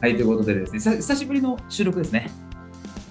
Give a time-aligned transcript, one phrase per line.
[0.00, 2.30] はい、ということでですね、久久しぶりの収録ですね。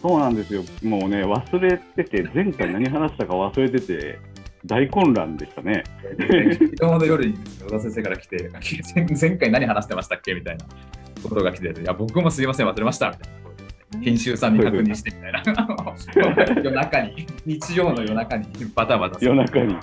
[0.01, 0.63] そうなんですよ。
[0.83, 4.19] もうね、忘れてて、前回何話したか忘れてて、
[4.65, 5.83] 大混乱でしたね。
[6.19, 8.49] 昨日の夜に小田先生から来て、
[8.95, 10.33] 前前回何話してましたっけ？
[10.35, 10.65] みたいな
[11.27, 13.49] ことが来て、いや、僕もすいません、忘れましたみたいなこ
[13.91, 14.05] とで。
[14.05, 15.43] 編集さんに確認してみたいな。
[16.63, 19.75] 夜中に、日曜の夜中にバタバタ夜中に。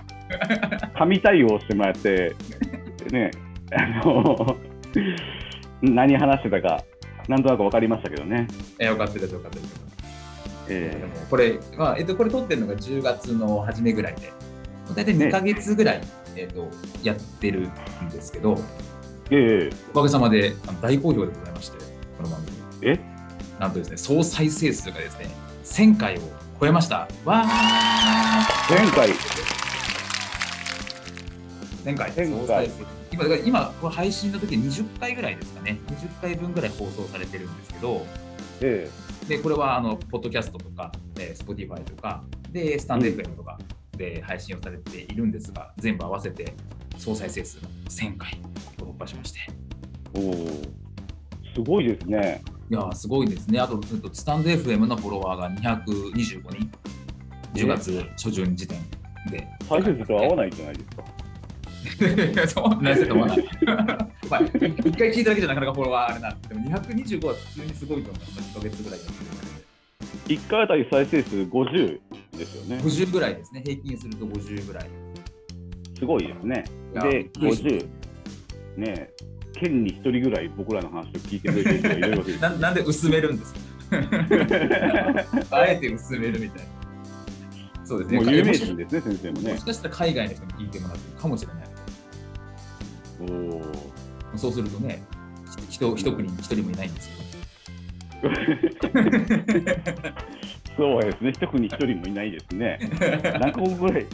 [0.96, 2.32] 神対応してもらって、
[3.10, 3.30] ね、
[3.72, 4.56] あの、
[5.82, 6.84] 何話してたか、
[7.28, 8.46] なんとなく分かりましたけどね。
[8.78, 9.74] えよかったです、よかったです。
[10.68, 14.32] でえもこれ、まあえっと、これ撮ってるのが10月の初めぐらいで、
[14.94, 16.00] 大体2ヶ月ぐらい、
[16.36, 16.68] えっと、
[17.02, 17.68] やってる
[18.04, 21.78] んですけど、ー、えおかげさまであの大好評でございまして、
[22.16, 22.40] この番
[22.80, 22.92] 組。
[22.92, 22.98] え？
[23.58, 25.30] なんとですね、総再生数がですね、
[25.64, 26.20] 1000回を
[26.60, 27.08] 超えました。
[27.24, 29.10] わー前回、
[31.84, 32.10] 1000回。
[32.12, 38.06] 1000総再生今、今、この配信の時20回ぐらいですかね、20回分ぐらい放送されてるんですけど、
[38.60, 38.90] え
[39.28, 43.58] で、これは、あの、ポッドキャストとか、えー、Spotify とか、で、スタンド FM とか
[43.96, 46.54] で配信をされているんですが、全部合わせて
[46.98, 48.40] 総再生数が1000回
[48.80, 49.40] を突破しまして。
[50.14, 50.82] ー、おー
[51.54, 52.42] すごいですね。
[52.70, 53.60] いやーすごいですね。
[53.60, 53.80] あと、
[54.12, 56.70] スタンド FM のフォロワーが225人、
[57.54, 58.78] 10月初旬時点
[59.30, 59.46] で。
[59.68, 61.04] 再生数と合わないじゃないですか。
[62.48, 63.28] そうなんですよ、まあ、
[64.30, 68.58] まあ、一回聞いただけじゃなかなかフォロワーあれなんで、でも225は普通にすごいと思います。
[68.58, 69.30] 2ヶ月ぐらいやってるの
[70.28, 70.34] で。
[70.34, 72.00] 1回あたり再生数50
[72.38, 72.76] ですよね。
[72.82, 73.62] 50ぐらいですね。
[73.64, 74.90] 平均すると50ぐらい。
[75.98, 76.64] すごいですね。
[76.94, 77.88] で、びっくりし50。
[78.76, 79.10] ねえ、
[79.54, 83.60] 県に1人ぐらい僕らの話を聞いてくれてる人がいるわけです ななんで薄めるんですか？
[85.50, 86.72] あえて薄めるみたいな。
[87.84, 88.20] そうですね。
[88.20, 89.64] もう有名人ですね、先生もねもし。
[89.64, 91.61] かしたら海外の人に聞いてもらってるかもしれない。
[93.22, 95.02] おーそうするとね、
[95.68, 98.34] ひと一国に一人もいないんですけど。
[100.76, 102.78] そうですね、一国に一人もいないですね。
[103.40, 104.06] 何カ国ぐらい？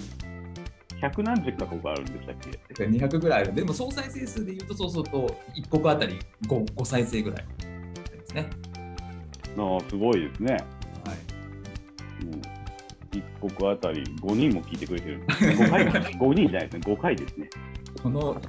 [1.00, 2.36] 百何十カ国あるんでしたっ
[2.74, 8.50] け？200ぐらいあるんで、でも総再生数で言うと、そうすると1国あたり 5, 5再生ぐらいですね。
[9.56, 10.54] ああ、すごいですね。
[10.54, 12.40] はい、もう
[13.12, 13.22] 一
[13.56, 15.24] 国あたり5人も聞いてくれてる。
[15.30, 17.48] 5回、5人じゃないですね、5回ですね。
[18.02, 18.40] この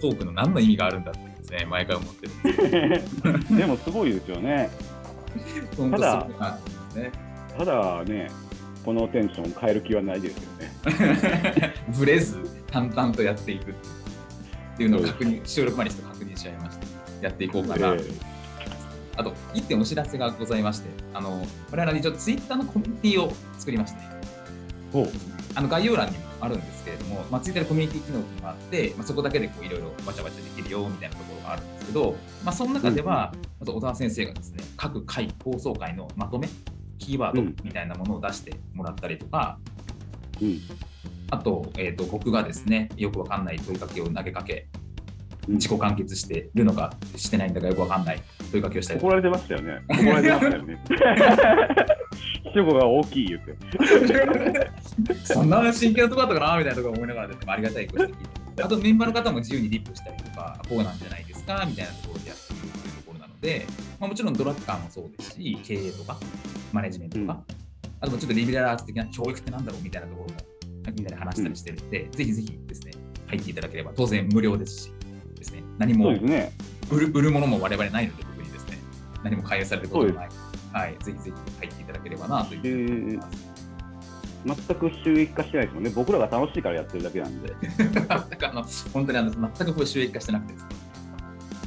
[0.00, 4.70] トークの何の意味があるんだってですね、毎回思ってるんで もすごいですよね。
[5.90, 6.26] ただ
[7.58, 8.30] ただね、
[8.84, 11.74] このテンション変える気はないですよね。
[11.98, 12.38] ブレず
[12.70, 13.74] 淡々とやっていくっ
[14.76, 16.86] ていうのを確認、収録前にちょっと確認しちゃいました。
[17.26, 17.94] やっていこうかな。
[17.94, 18.00] え
[19.18, 24.00] あと、1点お知らせがございまして、あの我々一応ツイッターのコミュニティを作りまして、
[25.54, 36.48] あの概要欄にもあるんですけれども、まあ、ツイッターでコミュニティ機能があって、まあ、そこだけでこういろいろわちゃわちゃできるよみたいなところがあるんですけど、まあ、その中では、まず小沢先生がですね、各回、放送回のまとめ、
[36.98, 39.58] キーワードみたいなものを出してもらったりとか、
[40.40, 40.60] うん
[41.28, 44.86] あと,、えー、と僕がですね、よくわかんない問いかけを投げかけ、うん
[45.48, 49.80] 自己完結してるのかしてないんだかよくわかんない問いかけをしたりと怒られてましたよね。
[49.88, 50.78] 怒られてましたよね。
[52.56, 53.54] 主語が大きい言って。
[55.24, 58.16] そんな真剣なとこだったかなみたいなところ思いながらですね、ありがたいご指摘
[58.64, 63.66] あとメンバーの方も自由にリップしたりとか、こうなんじゃないですかみたいなところでやっているというところなので、
[64.00, 66.18] まあ、もちろんドラッカーもそうですし、経営とか、
[66.72, 67.42] マネジメントとか、
[68.00, 70.40] あともちょっとリベラルアーツ的な教育ってなんだろうみたいなところも
[70.96, 72.92] みんなで話したりしてるので、ぜひぜひですね、
[73.26, 74.92] 入っていただければ、当然無料ですし、
[75.36, 76.52] ですね、何もそうですね。
[76.90, 78.78] 売るものも我々ないので、特にですね、
[79.22, 80.28] 何も勧誘されることもない。
[80.76, 81.30] はい、ぜひぜひ
[81.60, 83.56] 入っていただければなというふうに思います。
[84.68, 85.90] 全く収益化してないですもんね。
[85.94, 87.54] 僕らが楽しいからやってるだけなんで。
[87.62, 88.62] 全くあの
[88.92, 90.58] 本当にあの全くこれ収益化してなくてね、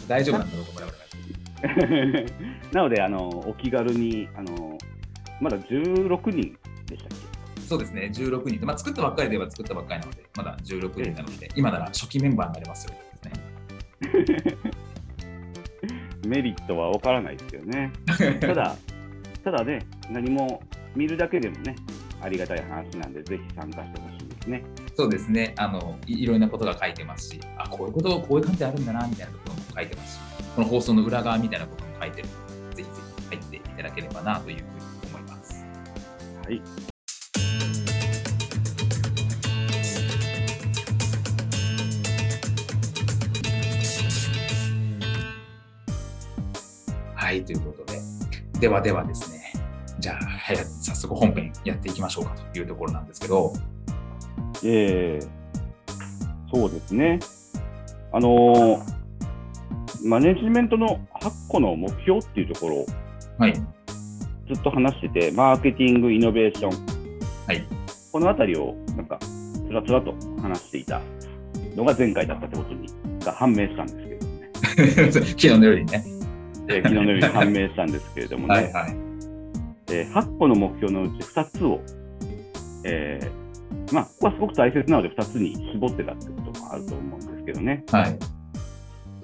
[0.07, 2.33] 大丈夫なんだろうと我々がやってる。
[2.71, 4.77] なので、あのお気軽に、あの
[5.41, 7.17] まだ16人でしたっ
[7.67, 12.99] そうですね、16人で、まあ、作ったばっかりでは作ったばっかりなので、まだ16人なので、今なら初期メンバーになれますよね。
[16.21, 17.91] け メリットは分からないですよね。
[18.39, 18.75] ただ、
[19.43, 20.61] ただね、何も
[20.95, 21.75] 見るだけでもね、
[22.21, 24.63] ありがたい話なんで、ぜひ参加してほしいですね。
[24.95, 30.19] そうですねあのい、いろんなことが書いてますし、あこういうこと、こういう感じであるんだなみたいなところも書いてますし、
[30.55, 34.67] この放送の裏側みたいなことも書いてるので、ぜひぜひ入っていただければなというふうに
[35.13, 35.65] 思います。
[36.43, 36.61] はい。
[47.15, 47.78] はい、ということ
[48.59, 49.53] で、ではではですね、
[49.99, 53.53] じゃあ、早速本編やっていきましょうかというところなんですけど、
[54.63, 55.29] えー、
[56.53, 57.19] そうですね。
[58.11, 58.99] あのー
[60.03, 62.85] マネジメントの8個の目標っていうところを
[63.37, 63.61] はい、ず
[64.53, 66.69] っと話してて、マーケティング、イノベーション、
[67.47, 67.65] はい、
[68.11, 71.01] このあたりをなんかつらつらと話していた
[71.75, 72.87] のが前回だったってことに
[73.23, 76.18] が判明したんですけれどもね、 昨日の夜にね。
[76.69, 78.95] えー昨日のように判明したんですけれどもね、はいはい。
[79.91, 81.81] えー8個の目標のうち2つを、
[82.85, 88.17] えーまあ、ここはすごく大切なので2つに絞ってたってこともあると思うんですけどね、はい、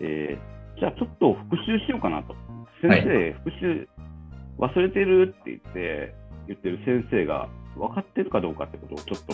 [0.01, 2.35] えーじゃあちょっと復習しようかなと。
[2.81, 3.87] 先はい生、復習
[4.59, 6.13] 忘れてるって言って、
[6.47, 7.47] 言ってる先生が
[7.77, 9.33] 分かってるかどうかってことをちょっと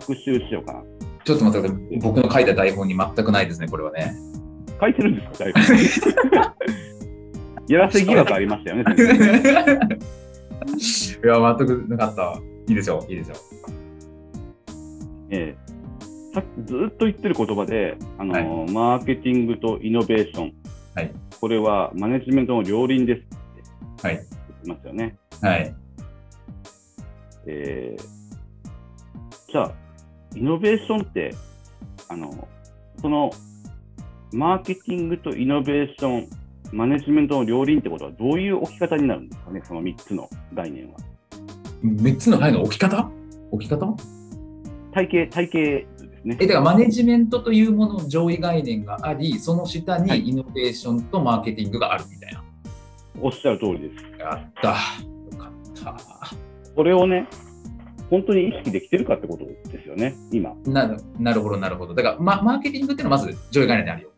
[0.00, 0.82] 復習しようかな。
[1.24, 1.98] ちょっと待ってください。
[2.00, 4.14] 僕の書いた台本に全くないですね、これはね。
[4.82, 5.62] 書いてるんですか、大学
[7.72, 8.82] やらせ疑惑ありましたよね、
[11.24, 12.40] いや、全くなかった。
[12.68, 13.36] いいですよ、いいですよ。
[15.30, 15.72] えー
[16.34, 20.54] さっきずっと言ってる言葉で、あのーマーケティングとイノベーション、
[20.94, 21.12] はい。
[21.38, 23.22] これはマネジメントの両輪ですっ
[24.02, 24.08] て。
[24.08, 24.26] はい、言っ
[24.62, 25.18] てますよね。
[25.42, 25.74] はい、
[27.46, 28.02] えー
[29.52, 29.72] じゃあ、
[30.34, 31.34] イノベーションって、
[32.08, 32.48] あの、
[33.02, 33.30] その、
[34.32, 36.28] マーケティングとイノベーション、
[36.72, 40.96] マネジメントの両輪ってことはどういう置き方になるんですかね、その3つの概念は。
[41.84, 43.10] 3つの範囲の置き方？
[43.50, 43.94] 置き方？
[44.94, 46.36] 体系、体系図ですね。
[46.40, 52.42] え、だからマネジメントというものの上位概念があり、その下はいにイノベーションとマーケティングがあるみたいな。
[53.20, 54.18] おっしゃる通りです。
[54.18, 54.68] やった。
[54.68, 54.74] よ
[55.38, 55.96] かった。
[56.74, 57.28] これをね、
[58.08, 60.54] 本当に意識できてるかってことですよね、今。
[60.64, 61.94] なるなるほど、なるほど。
[61.94, 64.11] だから、ま、マーケティングっていうのはまず上位概念であるよ。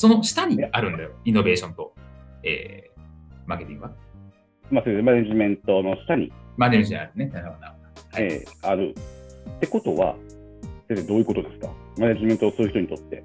[0.00, 1.10] その下にあるんだよ。
[1.26, 1.92] イノベーションと、
[2.42, 3.00] えー、
[3.44, 3.90] マーケティングは。
[4.70, 7.26] まあ、それでマネジメントの下に、マネージャーあるね。
[7.26, 7.66] なるほど。
[7.66, 7.76] はい
[8.16, 8.94] えーある。
[9.56, 10.16] ってことは、
[10.88, 11.70] 先生、どういうことですか？
[11.98, 13.22] マネジメントをする人にとって。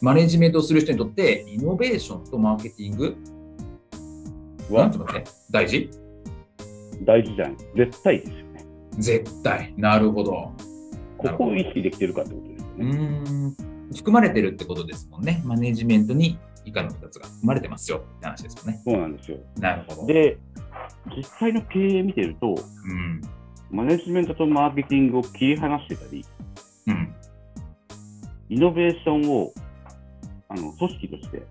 [0.00, 3.16] マネジメントをする人にとって、イノベーションとマーケティング？
[4.70, 5.90] なはね大事？
[7.02, 7.56] 大事じゃん。
[7.76, 8.64] 絶対ですよね。
[8.92, 9.74] 絶対。
[9.76, 10.52] なるほど。
[11.18, 12.84] ここを意識できてるかってことですよう。
[12.84, 13.56] ん。
[13.94, 15.42] 含まれてるってことですもんね。
[15.44, 18.82] マネジメントに以下の2つが含まれてますよって話ですもんね。
[18.84, 19.38] そうなんですよ。
[19.58, 20.06] なるほど。
[20.06, 20.38] で、
[21.16, 23.20] 実際の経営見てると、うん。
[23.70, 26.24] マネジメントとマーケティングを切り離してたり、
[26.88, 27.14] うん。
[28.48, 29.52] イノベーションを
[30.48, 31.42] あの組織として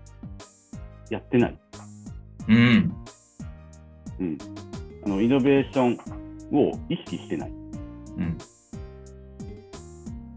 [1.10, 1.58] やってない。
[2.48, 2.94] うん。
[4.18, 4.38] うん、
[5.04, 5.98] あのイノベーション
[6.52, 8.38] を意識してないうん。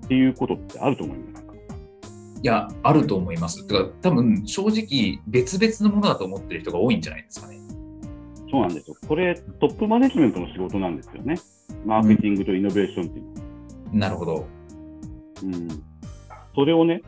[0.05, 1.38] っていうことってあると思いますか
[2.41, 3.67] いや、あると思います。
[3.67, 7.59] てか、多分正直、別々のものだと思ってる人が多いんじゃないですかね。
[8.51, 8.95] そうなんですよ。
[9.07, 11.35] これ、トップマネジメントの仕事なんですよね。
[11.85, 13.39] マーケティングとイノベーションっていうのは。
[13.93, 14.47] なるほど。
[15.43, 15.67] うん、
[16.55, 17.01] それをね、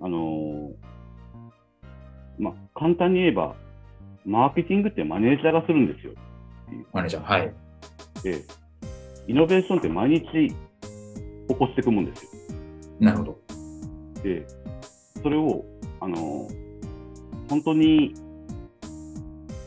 [0.00, 0.92] あのー
[2.38, 3.54] まあ、簡単に言えば、
[4.24, 6.12] マーケティングってマネージャーがするんですよ。
[6.92, 7.24] マネージャー。
[7.24, 7.54] はい。
[8.22, 8.42] で、
[9.28, 10.54] イノベーションって毎日起
[11.48, 12.30] こしていくもんですよ。
[13.00, 13.41] なるほど。
[14.22, 14.46] で、
[15.22, 15.64] それを、
[16.00, 16.48] あの
[17.48, 18.14] 本当に、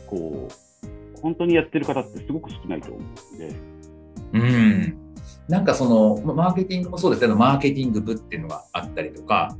[0.06, 3.00] こう、本当にやってる方ってすごく少ないと思
[3.32, 3.56] うんで、
[4.32, 4.96] うん。
[5.48, 9.56] なんかその、まマーケティングもそうですけど、マーケティング部っていうのがあったりとか、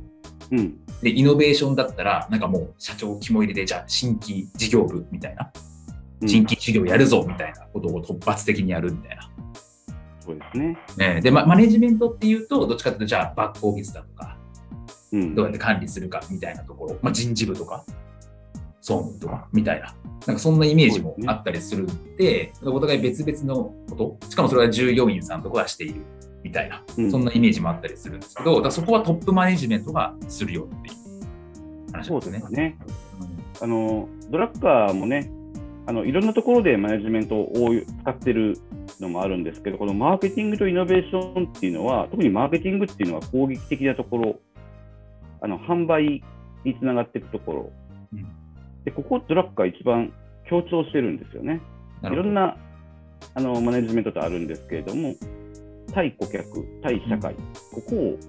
[0.51, 5.51] うん、で、イノベーションだったら、なんかもう社長肝入りで、じゃあ新規事業部みたいな、
[6.21, 9.29] うん新規事業やるぞみたいなことを突発的にやるみたいな。
[10.19, 10.77] そうですね。
[10.97, 14.26] ね、で、ま、マネジメントっていうと、どっちかというと、じゃあバックオフィスだとか、
[15.11, 15.35] うん。
[15.35, 17.83] どうやって管理するかみたいなところ、まあ、人事部とか、
[18.81, 19.93] 総務とかみたいな、
[20.25, 26.01] なんかそんなイメージもあったりするんで、お互い別々のこと、しかもそれは従業員さんとかがしている
[26.43, 27.11] みたいな、うん。
[27.11, 32.39] そんなイメージもあったりするんですけど、だそこはトップマネジメントがするよっていう話ですね。
[32.39, 32.77] ですね。
[33.59, 35.31] あのドラッカーもね、
[35.87, 37.71] あのいろんなところでマネジメントを
[38.03, 38.57] 使ってる
[38.99, 44.39] のもあるんですけど、このマーケティングとイノベーションっていうのは、特にマーケティングっていうのは攻撃的なところ、
[45.41, 46.23] あの販売
[46.63, 47.71] につながっていくところ、
[48.13, 48.25] うん。
[48.85, 50.13] でここ、ドラッグが一番
[50.49, 51.61] 強調してるんですよね。
[52.01, 52.57] ないろんな
[53.33, 55.15] あのマネジメントってあるんですけれども、
[55.93, 57.35] 対顧客、対社会、
[57.73, 58.19] ここを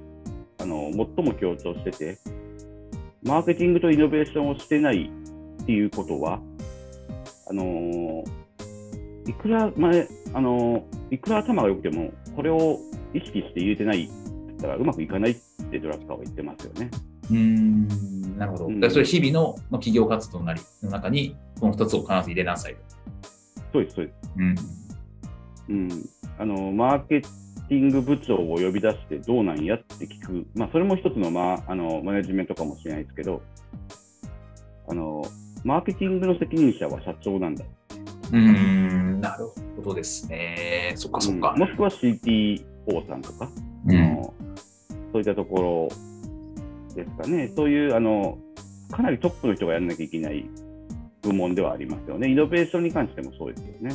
[0.61, 2.19] あの最も強調してて、
[3.23, 5.11] マーケティングとイノベーションをしてない
[5.63, 6.41] っていうことは、
[7.51, 8.25] あのー
[9.29, 12.79] いくら前、あのーいくら頭が良くても、これを
[13.15, 14.13] 意識して入れてないって
[14.47, 15.37] 言ったらうまくいかないっ
[15.67, 16.91] てドラッカーは言ってますよね。
[17.31, 18.67] うーんなるほど。
[18.67, 22.81] うんだそれ日々のまあ企業活動なりの中に、この2つを必ず入れなさいと。
[23.73, 24.33] そうです、そうです。
[24.37, 24.55] うん。
[25.69, 33.43] うん、あのマーケティング部長を呼び出してどうなんやって聞く、まあ、それも一つの,、まあ、あのマネジメントかもしれないですけど
[34.89, 35.23] あの、
[35.65, 37.65] マーケティングの責任者は社長なんだ、
[38.33, 40.95] うーん、なるほどですね。
[40.97, 41.61] そっかそっかうん。
[41.61, 43.51] もしくは CTO さんとか、
[43.87, 44.35] うんあの
[45.19, 45.89] そういったとこ
[46.93, 48.39] ろですかね、そういうあの
[48.91, 50.49] かなりトップの人がやらなきゃいけない
[51.23, 53.91] 部門ではありますよね、イノベーションに関してもそうですよね。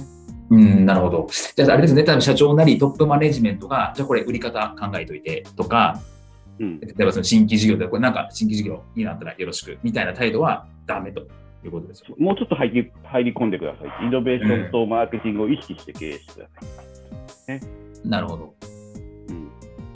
[0.49, 1.27] うん、なるほど。
[1.55, 6.01] じゃあ、あれですね、多分社長なりトップマネジメントが、じゃあこれ売り方考えといてとか、
[6.59, 11.21] うん、例えばその新規事業で、これなんか新規事業になったらよろしくみたいな態度はダメと
[11.63, 12.15] いうことですよ。
[12.19, 14.05] もうちょっと入り入り込んでください。
[14.05, 16.49] イノベーションとマーケティングを意識して経営してくだ
[17.47, 17.61] さい。
[18.03, 18.53] なるほど。
[19.29, 19.49] うん、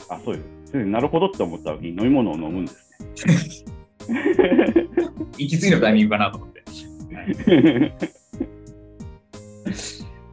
[0.08, 0.57] あ、そうです。
[0.72, 3.36] なるほどって思った時に飲み物を飲むんですね。
[5.38, 6.62] 息継ぎのタイミングかなと思って。
[7.14, 8.18] はい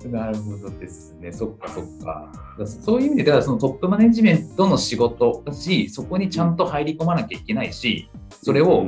[0.10, 1.32] なるほどですね。
[1.32, 2.32] そっかそっか。
[2.66, 8.10] そういう意味で、だからそのトップマネジメントの仕事だし、そこにちゃんと入り込まなきゃいけないし、
[8.44, 8.88] それを、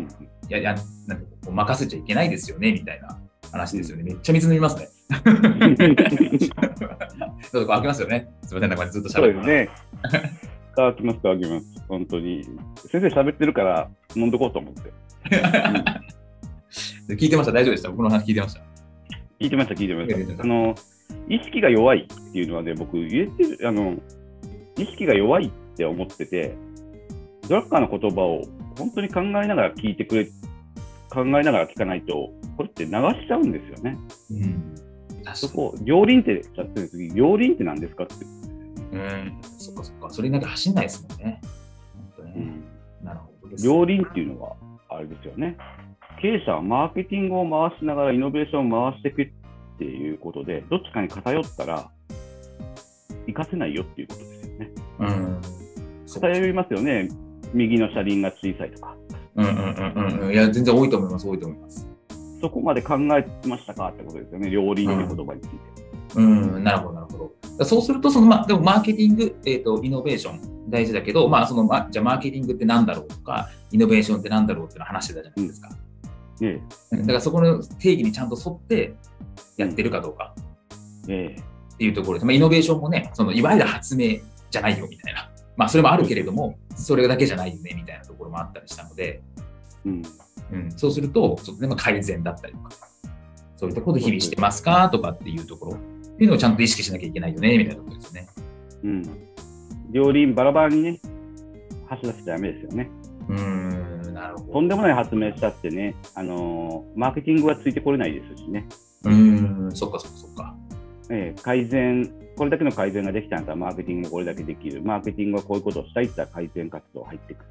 [0.49, 0.75] やいや、
[1.07, 3.19] なんかこう任せちゃいけないですよね、みたいな
[3.51, 4.03] 話ですよね。
[4.03, 4.89] めっちゃ水飲みますね。
[7.51, 8.29] ちょっと開けますよね。
[8.43, 9.69] すみません、なんかずっとそう喋ってで
[10.11, 10.36] すね。
[10.77, 11.65] 乾きます、乾きます。
[11.89, 12.43] 本当に。
[12.91, 14.93] 先生喋ってるから飲んどこうと思って。
[17.15, 17.89] 聞いてました、大丈夫でした？
[17.89, 18.61] 僕の話聞いてました？
[19.39, 20.43] 聞いてました、聞いてまええした。
[20.43, 20.75] あの、
[21.27, 23.95] 意識が弱いっていうのはね、僕言えてる、あの、
[24.77, 26.55] 意識が弱いって思ってて、
[27.49, 28.43] ドラッカーの言葉を
[28.77, 30.25] 本当に考えながら聞いてくれ、
[31.09, 33.97] 考えながら聞かないと、これって流しちゃうんですよね。
[34.29, 34.75] うん。
[35.33, 38.13] そこ、両輪ってやってる時、両輪って何ですかって。
[38.91, 38.97] に。
[38.97, 39.37] うん。
[39.41, 40.09] そっかそっか。
[40.09, 41.41] それなんか走んないですもんね。
[41.93, 42.33] 本当ね。
[42.35, 42.63] うん
[43.03, 43.55] なるほど。
[43.63, 44.55] 両輪っていうのは、
[44.89, 45.57] あれですよね。
[46.21, 49.29] 経営者はマーケティングを回しながらイノベーションを回していくっ
[49.77, 51.89] ていうことで、どっちかに偏ったら、
[53.27, 54.71] 活かせないよっていうことですよね。
[54.99, 55.41] うん。
[56.07, 57.09] 偏りますよね。
[57.53, 58.95] 右の車輪が小さいとか。
[59.35, 60.33] うんうんうんうんうん。
[60.33, 61.87] いや、全然多いと思います、多いと思います。
[62.41, 64.49] そこまで考えてましたかってことですよね。
[64.49, 65.55] 両輪って言葉について。
[65.83, 67.65] うん、なるほど、なるほど。
[67.65, 75.69] そうすると、そのまあ、でもマーケティング、えーと、イノベーション大事だけど、まあ、そのまあじゃあマーケティングってなんだろうとか、イノベーションってなんだろうっていうの話してたじゃないですか。
[76.41, 76.61] え
[76.91, 77.01] うん。
[77.01, 78.95] だからそこの定義にちゃんと沿って
[79.57, 80.33] やってるかどうか。
[81.07, 81.41] ええ
[81.73, 84.17] っていうところで、まあ、イノベーションもね、そのいわゆる発明
[84.49, 89.21] じゃないよみたいな、まあ、それもあるけれども、それだけじゃないよねみたいなところもあったりしたので、
[89.85, 90.01] えうん。
[90.49, 92.69] うん、そうすると、ちょっとねまあ改善だったりとか、
[93.57, 95.77] そういったこと日々してますかとかっていうところ
[96.17, 98.27] っていうのをちゃんと意識しなきゃいけないよねみたいなところですよね。
[98.83, 99.03] うん。
[99.91, 100.99] 両輪バラバラにね、
[101.87, 102.89] 走らせちゃダメですよね。
[103.29, 104.53] うーん、なるほど。
[104.53, 108.67] とんでもない発明したってね、あのーマーケティングはついてこれないですしね。
[109.03, 110.55] うーん、そっかそっかそっか。
[111.11, 114.81] ええ改善、これだけの改善ができたんだマーケティングもこれだけできる。
[114.81, 117.45] マーケティングはこういうことをしたいって言ったら改善活動入ってくる。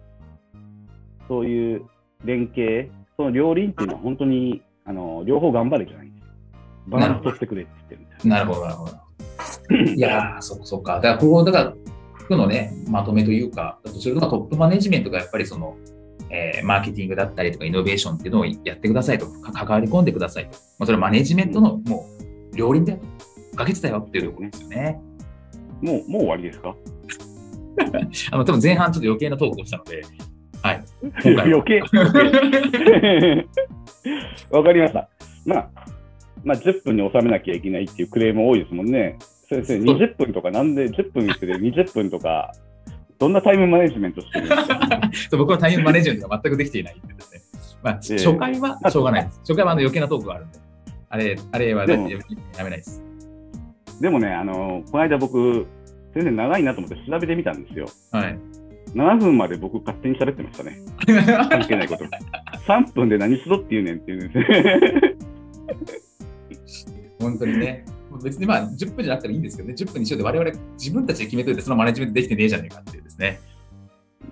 [1.28, 1.82] そういう
[2.24, 6.05] 連携、その両輪っていうのは本当に、あの両方頑張れじゃない。
[6.86, 8.28] バランス取ってくれって言ってる。
[8.28, 8.92] なるほど、なるほど。
[9.94, 10.94] いやー、そっかそっか。
[10.96, 11.74] だから、ここ、だから、
[12.28, 15.76] 今日のね、まとめというか、だとすると、まあトップマネジメントがやっぱりその、
[16.30, 20.58] えーマーケティングだったりとか、イノベーションっていうのをやってくださいと、か関わり込んでくださいと。
[20.78, 22.06] まあ、それはマネジメントのも
[22.52, 23.04] う、両輪だよと。
[23.52, 25.00] 不可欠だよっていうところですよね。
[25.80, 26.74] もう、もう終わりですか？
[28.32, 30.02] あの、多分前半ちょっと余計なトークをしたので、
[30.62, 30.82] はい。
[31.36, 31.42] は。
[31.44, 31.80] 余計
[34.50, 35.08] わかりました。
[35.44, 35.68] まあ、
[36.46, 39.18] まあ、10分に収めなきゃいけないっていうクレーム多いですもんね。
[39.48, 42.52] 先生、そう20分とか、なんで10分にして20分とか、
[43.18, 45.00] どんなタイムマネジメントしてるんですか？
[45.36, 47.40] 僕のタイムマネジメントが全くできていないんでですね。
[47.82, 49.40] まあ、ええ初回はしょうがないです。
[49.40, 50.58] 初回はあの余計なトークがあるんで。
[51.08, 53.02] あれ、あれはややめないです。
[54.00, 55.66] でもね、あのこの間僕、
[56.14, 57.86] 全然長いなと思って調べてみたんですよ。
[58.12, 58.38] はい。
[58.94, 60.78] 7分まで僕勝手に喋ってましたね。
[61.48, 62.04] 関係ないこと。
[62.66, 65.15] 3分で何しろって言うねんって言うんですね。
[67.18, 67.84] 本当にね。
[68.22, 73.40] 別にまあ10分じゃなくてもいいんですけどね、10分にしようで我々自分たちで決めといて、そのマネジメントできてねえじゃねえかっていうですね。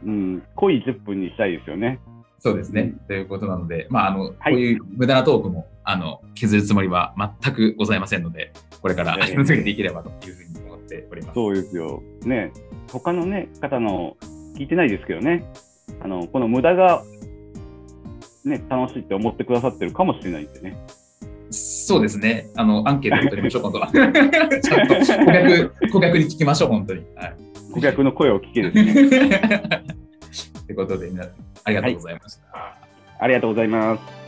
[0.05, 2.01] うん、濃い10分にしたいですよね。
[2.39, 2.95] そうですね。
[3.09, 11.35] ということなので、まあ、あの、はいこういう無駄なトークも、あの、削るつもりは全くございませんので、これから続けていければというふうに思っております。
[11.35, 12.03] そうですよ。
[12.25, 12.53] ね、
[12.93, 14.17] 他のね、方の
[14.57, 15.51] 聞いてないですけどね、
[16.01, 17.03] あの、この無駄が、
[18.45, 20.77] ね、楽しいって思ってくださってるかもしれないんでね。
[21.87, 22.49] そうですね。
[22.57, 23.89] あの、アンケートを取りましょう、今度は。
[23.93, 27.03] ちゃんと顧客、顧客に聞きましょう、本当に。
[27.15, 27.37] はい。
[27.75, 29.41] 顧客の声を聞けですね。
[30.67, 31.33] ということで、皆さん
[31.65, 32.43] ありがとうございました。
[33.19, 34.24] ありがとうございます。